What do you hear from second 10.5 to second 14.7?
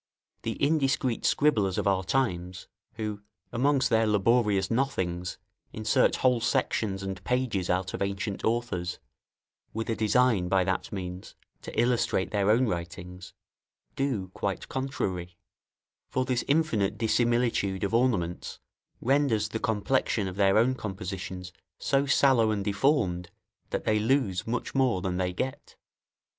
that means, to illustrate their own writings, do quite